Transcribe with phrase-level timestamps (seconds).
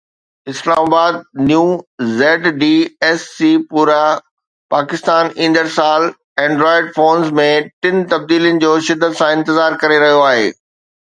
[0.51, 1.65] اسلام آبادNew
[2.21, 3.99] ZDSCpura
[4.75, 6.07] پاڪستان ايندڙ سال
[6.45, 7.47] اينڊرائيڊ فونز ۾
[7.83, 10.51] ٽن تبديلين جو شدت سان انتظار ڪري رهيو آهي